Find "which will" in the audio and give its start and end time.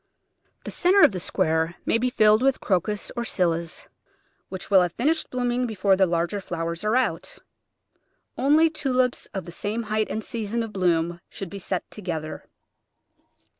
4.49-4.81